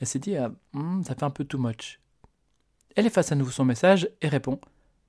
Elle 0.00 0.06
s'est 0.06 0.18
dit 0.18 0.38
ah, 0.38 0.52
hmm, 0.72 1.02
Ça 1.02 1.14
fait 1.14 1.24
un 1.24 1.30
peu 1.30 1.44
too 1.44 1.58
much. 1.58 2.00
Elle 2.96 3.04
efface 3.04 3.30
à 3.30 3.34
nouveau 3.34 3.50
son 3.50 3.66
message 3.66 4.08
et 4.22 4.28
répond 4.28 4.58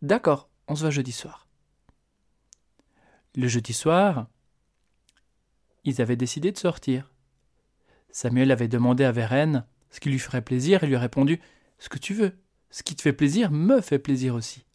D'accord, 0.02 0.50
on 0.68 0.76
se 0.76 0.82
voit 0.82 0.90
jeudi 0.90 1.14
soir. 1.14 1.48
Le 3.34 3.48
jeudi 3.48 3.72
soir, 3.72 4.28
ils 5.86 6.02
avaient 6.02 6.18
décidé 6.18 6.52
de 6.52 6.58
sortir. 6.58 7.13
Samuel 8.14 8.52
avait 8.52 8.68
demandé 8.68 9.04
à 9.04 9.12
Vérène 9.12 9.66
ce 9.90 10.00
qui 10.00 10.10
lui 10.10 10.20
ferait 10.20 10.44
plaisir 10.44 10.84
et 10.84 10.88
lui 10.88 10.96
a 10.96 11.00
répondu 11.00 11.42
Ce 11.80 11.90
que 11.90 11.98
tu 11.98 12.14
veux. 12.14 12.38
Ce 12.70 12.84
qui 12.84 12.96
te 12.96 13.02
fait 13.02 13.12
plaisir 13.12 13.52
me 13.52 13.82
fait 13.82 14.00
plaisir 14.00 14.36
aussi. 14.36 14.66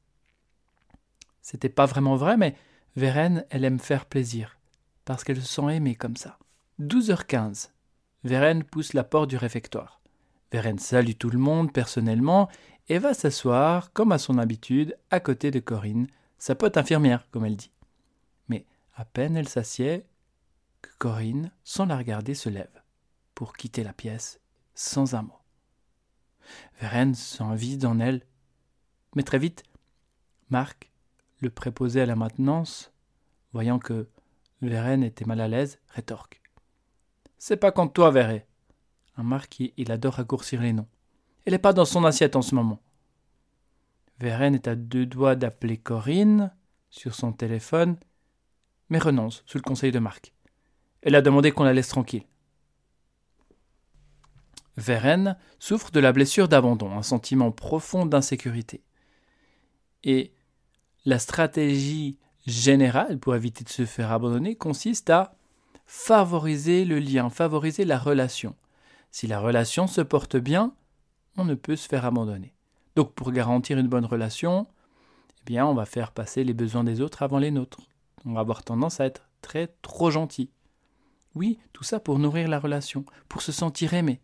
C'était 1.40 1.68
pas 1.68 1.86
vraiment 1.86 2.16
vrai, 2.16 2.36
mais 2.36 2.54
Vérène, 2.96 3.46
elle 3.50 3.64
aime 3.64 3.78
faire 3.78 4.06
plaisir, 4.06 4.58
parce 5.04 5.24
qu'elle 5.24 5.40
se 5.40 5.46
sent 5.46 5.74
aimée 5.74 5.94
comme 5.94 6.16
ça. 6.16 6.38
12h15. 6.80 7.70
Vérène 8.24 8.64
pousse 8.64 8.92
la 8.92 9.04
porte 9.04 9.30
du 9.30 9.36
réfectoire. 9.36 10.00
Vérène 10.52 10.78
salue 10.78 11.12
tout 11.18 11.30
le 11.30 11.38
monde 11.38 11.72
personnellement 11.72 12.48
et 12.88 12.98
va 12.98 13.14
s'asseoir, 13.14 13.92
comme 13.92 14.12
à 14.12 14.18
son 14.18 14.38
habitude, 14.38 14.96
à 15.10 15.20
côté 15.20 15.50
de 15.50 15.60
Corinne, 15.60 16.08
sa 16.38 16.54
pote 16.54 16.76
infirmière, 16.76 17.26
comme 17.30 17.44
elle 17.44 17.56
dit. 17.56 17.70
Mais 18.48 18.66
à 18.96 19.04
peine 19.04 19.36
elle 19.36 19.48
s'assied, 19.48 20.04
que 20.82 20.90
Corinne, 20.98 21.52
sans 21.62 21.86
la 21.86 21.96
regarder, 21.96 22.34
se 22.34 22.48
lève, 22.48 22.82
pour 23.38 23.52
quitter 23.52 23.84
la 23.84 23.92
pièce, 23.92 24.40
sans 24.74 25.14
un 25.14 25.22
mot. 25.22 25.38
Vérène 26.80 27.14
sent 27.14 27.54
vide 27.54 27.84
en 27.84 28.00
elle. 28.00 28.26
Mais 29.14 29.22
très 29.22 29.38
vite, 29.38 29.62
Marc, 30.50 30.90
le 31.38 31.48
préposé 31.48 32.00
à 32.00 32.06
la 32.06 32.16
maintenance, 32.16 32.90
voyant 33.52 33.78
que 33.78 34.08
Vérène 34.60 35.04
était 35.04 35.24
mal 35.24 35.40
à 35.40 35.46
l'aise, 35.46 35.78
rétorque. 35.90 36.42
C'est 37.38 37.58
pas 37.58 37.70
contre 37.70 37.92
toi, 37.92 38.10
Véré. 38.10 38.44
Un 39.16 39.22
Marc, 39.22 39.60
il 39.60 39.92
adore 39.92 40.14
raccourcir 40.14 40.60
les 40.60 40.72
noms. 40.72 40.88
Elle 41.44 41.52
n'est 41.52 41.60
pas 41.60 41.72
dans 41.72 41.84
son 41.84 42.04
assiette 42.04 42.34
en 42.34 42.42
ce 42.42 42.56
moment. 42.56 42.80
Vérène 44.18 44.56
est 44.56 44.66
à 44.66 44.74
deux 44.74 45.06
doigts 45.06 45.36
d'appeler 45.36 45.76
Corinne 45.76 46.52
sur 46.90 47.14
son 47.14 47.32
téléphone, 47.32 47.98
mais 48.88 48.98
renonce 48.98 49.44
sous 49.46 49.58
le 49.58 49.62
conseil 49.62 49.92
de 49.92 50.00
Marc. 50.00 50.32
Elle 51.02 51.14
a 51.14 51.22
demandé 51.22 51.52
qu'on 51.52 51.62
la 51.62 51.72
laisse 51.72 51.86
tranquille. 51.86 52.24
Vérène 54.78 55.36
souffre 55.58 55.90
de 55.90 55.98
la 55.98 56.12
blessure 56.12 56.48
d'abandon, 56.48 56.96
un 56.96 57.02
sentiment 57.02 57.50
profond 57.50 58.06
d'insécurité. 58.06 58.84
Et 60.04 60.32
la 61.04 61.18
stratégie 61.18 62.16
générale 62.46 63.18
pour 63.18 63.34
éviter 63.34 63.64
de 63.64 63.68
se 63.68 63.84
faire 63.84 64.12
abandonner 64.12 64.54
consiste 64.54 65.10
à 65.10 65.34
favoriser 65.84 66.84
le 66.84 67.00
lien, 67.00 67.28
favoriser 67.28 67.84
la 67.84 67.98
relation. 67.98 68.54
Si 69.10 69.26
la 69.26 69.40
relation 69.40 69.88
se 69.88 70.00
porte 70.00 70.36
bien, 70.36 70.72
on 71.36 71.44
ne 71.44 71.54
peut 71.54 71.76
se 71.76 71.88
faire 71.88 72.04
abandonner. 72.04 72.54
Donc 72.94 73.14
pour 73.14 73.32
garantir 73.32 73.78
une 73.78 73.88
bonne 73.88 74.06
relation, 74.06 74.68
eh 75.40 75.44
bien 75.44 75.66
on 75.66 75.74
va 75.74 75.86
faire 75.86 76.12
passer 76.12 76.44
les 76.44 76.54
besoins 76.54 76.84
des 76.84 77.00
autres 77.00 77.22
avant 77.22 77.38
les 77.38 77.50
nôtres. 77.50 77.80
On 78.24 78.34
va 78.34 78.40
avoir 78.40 78.62
tendance 78.62 79.00
à 79.00 79.06
être 79.06 79.28
très 79.42 79.66
trop 79.82 80.12
gentil. 80.12 80.50
Oui, 81.34 81.58
tout 81.72 81.84
ça 81.84 81.98
pour 81.98 82.20
nourrir 82.20 82.46
la 82.46 82.60
relation, 82.60 83.04
pour 83.28 83.42
se 83.42 83.50
sentir 83.50 83.94
aimé. 83.94 84.20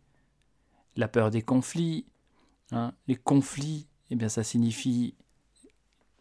La 0.96 1.08
peur 1.08 1.30
des 1.30 1.42
conflits, 1.42 2.06
hein, 2.70 2.92
les 3.08 3.16
conflits, 3.16 3.86
eh 4.10 4.16
bien 4.16 4.28
ça 4.28 4.44
signifie 4.44 5.14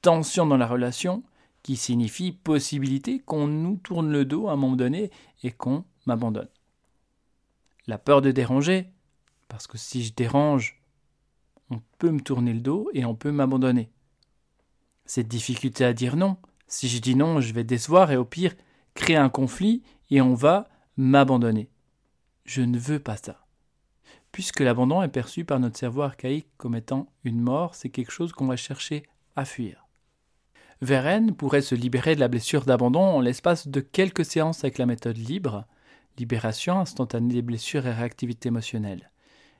tension 0.01 0.45
dans 0.45 0.57
la 0.57 0.67
relation, 0.67 1.23
qui 1.63 1.77
signifie 1.77 2.33
possibilité 2.33 3.19
qu'on 3.19 3.47
nous 3.47 3.77
tourne 3.77 4.11
le 4.11 4.25
dos 4.25 4.49
à 4.49 4.53
un 4.53 4.55
moment 4.57 4.75
donné 4.75 5.11
et 5.43 5.51
qu'on 5.51 5.85
m'abandonne. 6.05 6.49
La 7.87 7.97
peur 7.97 8.21
de 8.21 8.31
déranger, 8.31 8.89
parce 9.47 9.67
que 9.67 9.77
si 9.77 10.03
je 10.03 10.13
dérange, 10.13 10.81
on 11.69 11.81
peut 11.97 12.11
me 12.11 12.21
tourner 12.21 12.53
le 12.53 12.59
dos 12.59 12.89
et 12.93 13.05
on 13.05 13.15
peut 13.15 13.31
m'abandonner. 13.31 13.89
Cette 15.05 15.27
difficulté 15.27 15.85
à 15.85 15.93
dire 15.93 16.15
non, 16.15 16.37
si 16.67 16.87
je 16.87 16.99
dis 16.99 17.15
non, 17.15 17.39
je 17.39 17.53
vais 17.53 17.63
décevoir 17.63 18.11
et 18.11 18.17
au 18.17 18.25
pire 18.25 18.55
créer 18.93 19.17
un 19.17 19.29
conflit 19.29 19.83
et 20.09 20.21
on 20.21 20.33
va 20.33 20.69
m'abandonner. 20.97 21.69
Je 22.45 22.61
ne 22.61 22.77
veux 22.77 22.99
pas 22.99 23.17
ça. 23.17 23.45
Puisque 24.33 24.61
l'abandon 24.61 25.03
est 25.03 25.09
perçu 25.09 25.45
par 25.45 25.59
notre 25.59 25.77
cerveau 25.77 26.01
archaïque 26.01 26.47
comme 26.57 26.75
étant 26.75 27.07
une 27.23 27.39
mort, 27.39 27.75
c'est 27.75 27.89
quelque 27.89 28.11
chose 28.11 28.33
qu'on 28.33 28.47
va 28.47 28.55
chercher 28.55 29.03
à 29.35 29.45
fuir. 29.45 29.87
Vérène 30.81 31.35
pourrait 31.35 31.61
se 31.61 31.75
libérer 31.75 32.15
de 32.15 32.19
la 32.19 32.27
blessure 32.27 32.65
d'abandon 32.65 32.99
en 32.99 33.21
l'espace 33.21 33.67
de 33.67 33.79
quelques 33.79 34.25
séances 34.25 34.63
avec 34.63 34.79
la 34.79 34.87
méthode 34.87 35.17
libre, 35.17 35.65
libération 36.17 36.79
instantanée 36.79 37.35
des 37.35 37.41
blessures 37.43 37.85
et 37.85 37.93
réactivité 37.93 38.47
émotionnelle. 38.47 39.11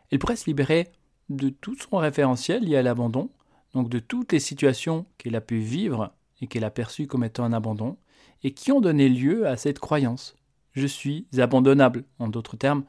Elle 0.09 0.17
pourrait 0.17 0.35
se 0.35 0.47
libérer 0.47 0.91
de 1.29 1.49
tout 1.49 1.75
son 1.77 1.97
référentiel 1.97 2.63
lié 2.63 2.77
à 2.77 2.81
l'abandon, 2.81 3.29
donc 3.75 3.89
de 3.89 3.99
toutes 3.99 4.33
les 4.33 4.39
situations 4.39 5.05
qu'elle 5.19 5.35
a 5.35 5.41
pu 5.41 5.59
vivre 5.59 6.15
et 6.41 6.47
qu'elle 6.47 6.63
a 6.63 6.71
perçues 6.71 7.05
comme 7.05 7.23
étant 7.23 7.43
un 7.43 7.53
abandon, 7.53 7.97
et 8.41 8.55
qui 8.55 8.71
ont 8.71 8.81
donné 8.81 9.07
lieu 9.07 9.47
à 9.47 9.55
cette 9.55 9.79
croyance. 9.79 10.35
Je 10.71 10.87
suis 10.87 11.27
abandonnable. 11.37 12.05
En 12.17 12.27
d'autres 12.27 12.57
termes, 12.57 12.85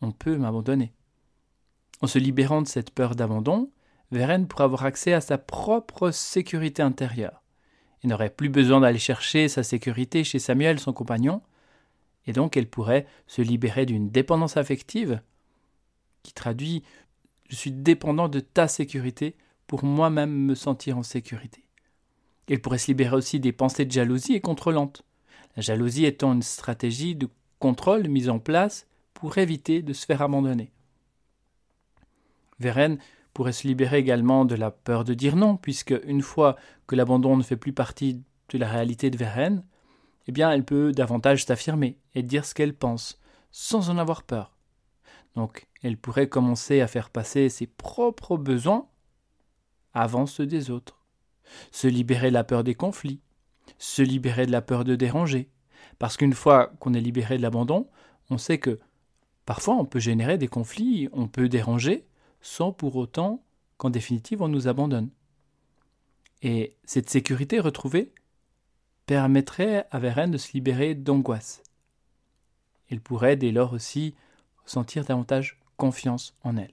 on 0.00 0.10
peut 0.10 0.36
m'abandonner. 0.36 0.92
En 2.00 2.06
se 2.06 2.18
libérant 2.18 2.62
de 2.62 2.68
cette 2.68 2.90
peur 2.90 3.14
d'abandon, 3.14 3.70
Vérène 4.10 4.48
pourra 4.48 4.64
avoir 4.64 4.84
accès 4.84 5.12
à 5.12 5.20
sa 5.20 5.38
propre 5.38 6.10
sécurité 6.10 6.82
intérieure. 6.82 7.42
Elle 8.02 8.10
n'aurait 8.10 8.30
plus 8.30 8.48
besoin 8.48 8.80
d'aller 8.80 8.98
chercher 8.98 9.48
sa 9.48 9.62
sécurité 9.62 10.24
chez 10.24 10.38
Samuel, 10.38 10.80
son 10.80 10.92
compagnon, 10.92 11.42
et 12.26 12.32
donc 12.32 12.56
elle 12.56 12.68
pourrait 12.68 13.06
se 13.26 13.42
libérer 13.42 13.86
d'une 13.86 14.10
dépendance 14.10 14.56
affective 14.56 15.20
qui 16.22 16.32
traduit 16.32 16.82
Je 17.48 17.56
suis 17.56 17.72
dépendant 17.72 18.28
de 18.28 18.40
ta 18.40 18.68
sécurité 18.68 19.36
pour 19.66 19.84
moi-même 19.84 20.32
me 20.32 20.54
sentir 20.54 20.96
en 20.98 21.02
sécurité. 21.02 21.64
Il 22.48 22.60
pourrait 22.60 22.78
se 22.78 22.88
libérer 22.88 23.16
aussi 23.16 23.38
des 23.38 23.52
pensées 23.52 23.84
de 23.84 23.92
jalousie 23.92 24.34
et 24.34 24.40
contrôlantes. 24.40 25.02
La 25.56 25.62
jalousie 25.62 26.04
étant 26.04 26.32
une 26.32 26.42
stratégie 26.42 27.14
de 27.14 27.28
contrôle 27.58 28.08
mise 28.08 28.28
en 28.28 28.38
place 28.38 28.86
pour 29.14 29.38
éviter 29.38 29.82
de 29.82 29.92
se 29.92 30.06
faire 30.06 30.22
abandonner. 30.22 30.72
Vérène 32.60 32.98
pourrait 33.34 33.52
se 33.52 33.66
libérer 33.66 33.98
également 33.98 34.44
de 34.44 34.54
la 34.54 34.70
peur 34.70 35.04
de 35.04 35.14
dire 35.14 35.36
non, 35.36 35.56
puisque 35.56 35.94
une 36.04 36.22
fois 36.22 36.56
que 36.86 36.94
l'abandon 36.94 37.36
ne 37.36 37.42
fait 37.42 37.56
plus 37.56 37.72
partie 37.72 38.22
de 38.50 38.58
la 38.58 38.68
réalité 38.68 39.10
de 39.10 39.16
Vérène, 39.16 39.64
eh 40.26 40.32
bien 40.32 40.50
elle 40.50 40.64
peut 40.64 40.92
davantage 40.92 41.44
s'affirmer 41.44 41.98
et 42.14 42.22
dire 42.22 42.44
ce 42.44 42.54
qu'elle 42.54 42.74
pense, 42.74 43.18
sans 43.50 43.90
en 43.90 43.98
avoir 43.98 44.22
peur. 44.22 44.56
Donc 45.34 45.66
elle 45.82 45.96
pourrait 45.96 46.28
commencer 46.28 46.80
à 46.80 46.86
faire 46.86 47.10
passer 47.10 47.48
ses 47.48 47.66
propres 47.66 48.36
besoins 48.36 48.86
avant 49.94 50.26
ceux 50.26 50.46
des 50.46 50.70
autres, 50.70 51.00
se 51.72 51.86
libérer 51.88 52.28
de 52.28 52.34
la 52.34 52.44
peur 52.44 52.62
des 52.62 52.74
conflits, 52.74 53.20
se 53.78 54.02
libérer 54.02 54.46
de 54.46 54.52
la 54.52 54.62
peur 54.62 54.84
de 54.84 54.96
déranger, 54.96 55.48
parce 55.98 56.16
qu'une 56.16 56.32
fois 56.32 56.72
qu'on 56.80 56.94
est 56.94 57.00
libéré 57.00 57.36
de 57.36 57.42
l'abandon, 57.42 57.88
on 58.28 58.38
sait 58.38 58.58
que 58.58 58.78
parfois 59.46 59.74
on 59.76 59.84
peut 59.84 59.98
générer 59.98 60.38
des 60.38 60.48
conflits, 60.48 61.08
on 61.12 61.28
peut 61.28 61.48
déranger, 61.48 62.06
sans 62.40 62.72
pour 62.72 62.96
autant 62.96 63.42
qu'en 63.76 63.90
définitive 63.90 64.42
on 64.42 64.48
nous 64.48 64.68
abandonne. 64.68 65.10
Et 66.42 66.76
cette 66.84 67.10
sécurité 67.10 67.60
retrouvée 67.60 68.12
permettrait 69.06 69.86
à 69.90 69.98
Vérène 69.98 70.30
de 70.30 70.38
se 70.38 70.52
libérer 70.52 70.94
d'angoisse. 70.94 71.62
Elle 72.88 73.00
pourrait 73.00 73.36
dès 73.36 73.52
lors 73.52 73.72
aussi 73.72 74.14
sentir 74.66 75.04
davantage 75.04 75.60
confiance 75.76 76.34
en 76.42 76.56
elle. 76.56 76.72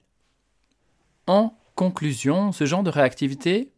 En 1.26 1.56
conclusion, 1.74 2.52
ce 2.52 2.64
genre 2.64 2.82
de 2.82 2.90
réactivité 2.90 3.72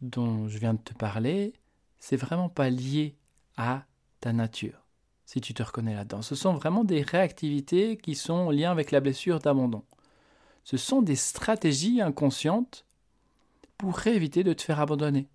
dont 0.00 0.48
je 0.48 0.58
viens 0.58 0.74
de 0.74 0.80
te 0.80 0.94
parler, 0.94 1.54
c'est 1.98 2.16
vraiment 2.16 2.48
pas 2.48 2.68
lié 2.70 3.16
à 3.56 3.84
ta 4.20 4.32
nature, 4.32 4.84
si 5.24 5.40
tu 5.40 5.54
te 5.54 5.62
reconnais 5.62 5.94
là-dedans. 5.94 6.22
Ce 6.22 6.34
sont 6.34 6.54
vraiment 6.54 6.84
des 6.84 7.02
réactivités 7.02 7.96
qui 7.96 8.14
sont 8.14 8.34
en 8.34 8.70
avec 8.70 8.90
la 8.90 9.00
blessure 9.00 9.38
d'abandon. 9.38 9.84
Ce 10.66 10.76
sont 10.76 11.00
des 11.00 11.14
stratégies 11.14 12.00
inconscientes 12.00 12.84
pour 13.78 14.04
éviter 14.04 14.42
de 14.42 14.52
te 14.52 14.62
faire 14.62 14.80
abandonner. 14.80 15.28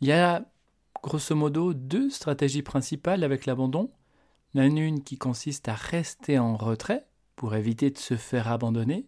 Il 0.00 0.08
y 0.08 0.12
a 0.12 0.46
grosso 1.02 1.34
modo 1.34 1.74
deux 1.74 2.08
stratégies 2.08 2.62
principales 2.62 3.22
avec 3.22 3.44
l'abandon. 3.44 3.90
Il 4.54 4.62
une 4.62 5.04
qui 5.04 5.18
consiste 5.18 5.68
à 5.68 5.74
rester 5.74 6.38
en 6.38 6.56
retrait 6.56 7.04
pour 7.36 7.54
éviter 7.56 7.90
de 7.90 7.98
se 7.98 8.16
faire 8.16 8.48
abandonner, 8.50 9.04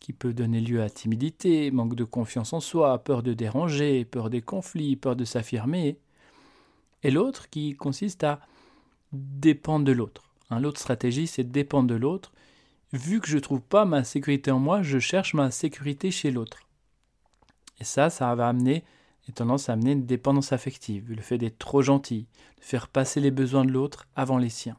qui 0.00 0.12
peut 0.12 0.34
donner 0.34 0.60
lieu 0.60 0.82
à 0.82 0.90
timidité, 0.90 1.70
manque 1.70 1.94
de 1.94 2.02
confiance 2.02 2.52
en 2.52 2.58
soi, 2.58 2.98
peur 3.04 3.22
de 3.22 3.34
déranger, 3.34 4.04
peur 4.04 4.30
des 4.30 4.42
conflits, 4.42 4.96
peur 4.96 5.14
de 5.14 5.24
s'affirmer. 5.24 5.96
Et 7.04 7.12
l'autre 7.12 7.48
qui 7.50 7.76
consiste 7.76 8.24
à 8.24 8.40
dépendre 9.12 9.84
de 9.84 9.92
l'autre. 9.92 10.24
L'autre 10.50 10.80
stratégie, 10.80 11.28
c'est 11.28 11.44
dépendre 11.44 11.86
de 11.86 11.94
l'autre 11.94 12.32
vu 12.92 13.20
que 13.20 13.28
je 13.28 13.36
ne 13.36 13.40
trouve 13.40 13.62
pas 13.62 13.84
ma 13.84 14.04
sécurité 14.04 14.50
en 14.50 14.58
moi, 14.58 14.82
je 14.82 14.98
cherche 14.98 15.34
ma 15.34 15.50
sécurité 15.50 16.10
chez 16.10 16.30
l'autre. 16.30 16.58
Et 17.80 17.84
ça, 17.84 18.10
ça 18.10 18.34
va 18.34 18.48
amener, 18.48 18.84
et 19.28 19.32
tendance 19.32 19.68
à 19.68 19.72
amener 19.72 19.92
une 19.92 20.06
dépendance 20.06 20.52
affective, 20.52 21.10
le 21.10 21.22
fait 21.22 21.38
d'être 21.38 21.58
trop 21.58 21.82
gentil, 21.82 22.26
de 22.58 22.64
faire 22.64 22.88
passer 22.88 23.20
les 23.20 23.30
besoins 23.30 23.64
de 23.64 23.70
l'autre 23.70 24.06
avant 24.14 24.38
les 24.38 24.50
siens. 24.50 24.78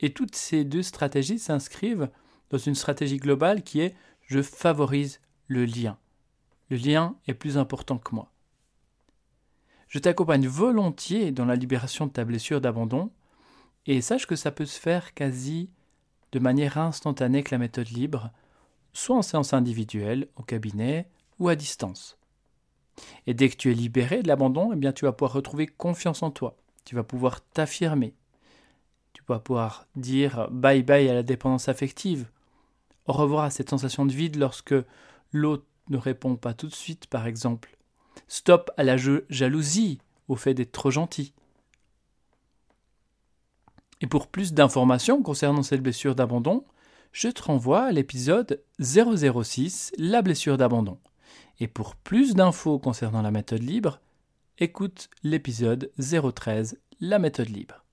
Et 0.00 0.12
toutes 0.12 0.36
ces 0.36 0.64
deux 0.64 0.82
stratégies 0.82 1.38
s'inscrivent 1.38 2.10
dans 2.50 2.58
une 2.58 2.74
stratégie 2.74 3.16
globale 3.16 3.62
qui 3.62 3.80
est 3.80 3.94
je 4.26 4.42
favorise 4.42 5.20
le 5.46 5.64
lien. 5.64 5.98
Le 6.68 6.76
lien 6.76 7.16
est 7.28 7.34
plus 7.34 7.58
important 7.58 7.98
que 7.98 8.14
moi. 8.14 8.32
Je 9.88 9.98
t'accompagne 9.98 10.48
volontiers 10.48 11.30
dans 11.30 11.44
la 11.44 11.54
libération 11.54 12.06
de 12.06 12.12
ta 12.12 12.24
blessure 12.24 12.60
d'abandon, 12.60 13.10
et 13.86 14.00
sache 14.00 14.26
que 14.26 14.34
ça 14.34 14.50
peut 14.50 14.66
se 14.66 14.80
faire 14.80 15.14
quasi 15.14 15.70
de 16.36 16.40
manière 16.42 16.76
instantanée 16.76 17.38
avec 17.38 17.50
la 17.50 17.56
méthode 17.56 17.88
libre, 17.88 18.30
soit 18.92 19.16
en 19.16 19.22
séance 19.22 19.54
individuelle, 19.54 20.28
au 20.36 20.42
cabinet 20.42 21.08
ou 21.38 21.48
à 21.48 21.56
distance. 21.56 22.18
Et 23.26 23.32
dès 23.32 23.48
que 23.48 23.56
tu 23.56 23.70
es 23.70 23.74
libéré 23.74 24.22
de 24.22 24.28
l'abandon, 24.28 24.70
eh 24.70 24.76
bien 24.76 24.92
tu 24.92 25.06
vas 25.06 25.12
pouvoir 25.12 25.32
retrouver 25.32 25.66
confiance 25.66 26.22
en 26.22 26.30
toi. 26.30 26.58
Tu 26.84 26.94
vas 26.94 27.04
pouvoir 27.04 27.40
t'affirmer. 27.40 28.12
Tu 29.14 29.22
vas 29.26 29.38
pouvoir 29.38 29.86
dire 29.96 30.48
bye 30.50 30.82
bye 30.82 31.08
à 31.08 31.14
la 31.14 31.22
dépendance 31.22 31.70
affective. 31.70 32.28
Au 33.06 33.14
revoir 33.14 33.44
à 33.44 33.50
cette 33.50 33.70
sensation 33.70 34.04
de 34.04 34.12
vide 34.12 34.36
lorsque 34.36 34.74
l'autre 35.32 35.64
ne 35.88 35.96
répond 35.96 36.36
pas 36.36 36.52
tout 36.52 36.68
de 36.68 36.74
suite, 36.74 37.06
par 37.06 37.26
exemple. 37.26 37.78
Stop 38.28 38.70
à 38.76 38.84
la 38.84 38.98
jalousie, 38.98 40.00
au 40.28 40.36
fait 40.36 40.52
d'être 40.52 40.72
trop 40.72 40.90
gentil. 40.90 41.32
Et 44.00 44.06
pour 44.06 44.26
plus 44.28 44.52
d'informations 44.52 45.22
concernant 45.22 45.62
cette 45.62 45.82
blessure 45.82 46.14
d'abandon, 46.14 46.64
je 47.12 47.28
te 47.28 47.42
renvoie 47.42 47.84
à 47.84 47.92
l'épisode 47.92 48.62
006, 48.78 49.92
la 49.98 50.22
blessure 50.22 50.58
d'abandon. 50.58 50.98
Et 51.60 51.68
pour 51.68 51.96
plus 51.96 52.34
d'infos 52.34 52.78
concernant 52.78 53.22
la 53.22 53.30
méthode 53.30 53.62
libre, 53.62 54.00
écoute 54.58 55.08
l'épisode 55.22 55.90
013, 55.98 56.78
la 57.00 57.18
méthode 57.18 57.48
libre. 57.48 57.84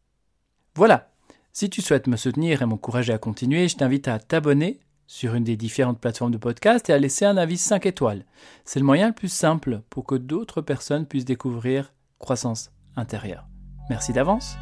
Voilà, 0.76 1.12
si 1.54 1.70
tu 1.70 1.82
souhaites 1.82 2.08
me 2.08 2.18
soutenir 2.18 2.62
et 2.62 2.66
m'encourager 2.66 3.14
à 3.14 3.18
continuer, 3.18 3.68
je 3.68 3.78
t'invite 3.78 4.08
à 4.08 4.20
t'abonner 4.20 4.80
sur 5.08 5.36
une 5.36 5.44
des 5.44 5.56
différentes 5.56 6.00
plateformes 6.00 6.32
de 6.32 6.38
podcast 6.38 6.90
et 6.90 6.94
à 6.94 6.98
laisser 6.98 7.26
un 7.26 7.38
avis 7.38 7.58
5 7.58 7.86
étoiles. 7.86 8.26
C'est 8.66 8.80
le 8.80 8.86
moyen 8.86 9.08
le 9.08 9.14
plus 9.14 9.32
simple 9.32 9.82
pour 9.90 10.06
que 10.06 10.16
d'autres 10.16 10.62
personnes 10.62 11.06
puissent 11.06 11.26
découvrir 11.26 11.94
croissance 12.20 12.72
intérieure. 12.96 13.48
Merci 13.90 14.14
d'avance. 14.14 14.56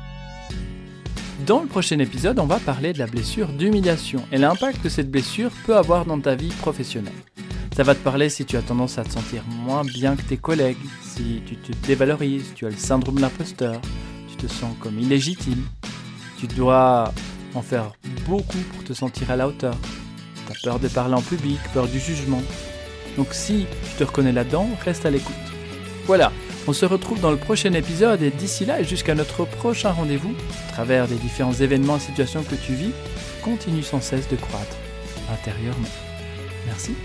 Dans 1.45 1.61
le 1.61 1.67
prochain 1.67 1.97
épisode, 1.97 2.37
on 2.39 2.45
va 2.45 2.59
parler 2.59 2.93
de 2.93 2.99
la 2.99 3.07
blessure 3.07 3.47
d'humiliation 3.47 4.23
et 4.31 4.37
l'impact 4.37 4.83
que 4.83 4.89
cette 4.89 5.09
blessure 5.09 5.49
peut 5.65 5.75
avoir 5.75 6.05
dans 6.05 6.19
ta 6.19 6.35
vie 6.35 6.53
professionnelle. 6.61 7.13
Ça 7.75 7.81
va 7.81 7.95
te 7.95 8.03
parler 8.03 8.29
si 8.29 8.45
tu 8.45 8.57
as 8.57 8.61
tendance 8.61 8.99
à 8.99 9.03
te 9.03 9.11
sentir 9.11 9.43
moins 9.47 9.83
bien 9.83 10.15
que 10.15 10.21
tes 10.21 10.37
collègues, 10.37 10.77
si 11.01 11.41
tu 11.47 11.55
te 11.55 11.71
dévalorises, 11.87 12.51
tu 12.53 12.67
as 12.67 12.69
le 12.69 12.75
syndrome 12.75 13.15
de 13.15 13.21
l'imposteur, 13.21 13.81
tu 14.29 14.35
te 14.35 14.47
sens 14.47 14.75
comme 14.79 14.99
illégitime, 14.99 15.65
tu 16.37 16.45
dois 16.45 17.11
en 17.55 17.61
faire 17.63 17.93
beaucoup 18.27 18.59
pour 18.73 18.83
te 18.83 18.93
sentir 18.93 19.31
à 19.31 19.35
la 19.35 19.47
hauteur. 19.47 19.75
Tu 20.45 20.51
as 20.51 20.61
peur 20.63 20.79
de 20.79 20.89
parler 20.89 21.15
en 21.15 21.21
public, 21.21 21.59
peur 21.73 21.87
du 21.87 21.99
jugement. 21.99 22.41
Donc 23.17 23.29
si 23.31 23.65
tu 23.89 23.97
te 23.97 24.03
reconnais 24.03 24.31
là-dedans, 24.31 24.69
reste 24.85 25.07
à 25.07 25.09
l'écoute. 25.09 25.33
Voilà, 26.05 26.31
on 26.67 26.73
se 26.73 26.85
retrouve 26.85 27.19
dans 27.19 27.31
le 27.31 27.37
prochain 27.37 27.73
épisode 27.73 28.21
et 28.21 28.29
d'ici 28.29 28.65
là 28.65 28.79
et 28.79 28.83
jusqu'à 28.83 29.15
notre 29.15 29.45
prochain 29.45 29.91
rendez-vous, 29.91 30.33
à 30.69 30.71
travers 30.73 31.07
les 31.07 31.15
différents 31.15 31.53
événements 31.53 31.97
et 31.97 31.99
situations 31.99 32.43
que 32.43 32.55
tu 32.55 32.73
vis, 32.73 32.91
continue 33.43 33.83
sans 33.83 34.01
cesse 34.01 34.29
de 34.29 34.35
croître 34.35 34.77
intérieurement. 35.31 35.89
Merci. 36.67 36.95